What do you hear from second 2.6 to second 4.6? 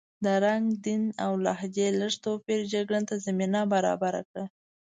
جګړې ته زمینه برابره کړه.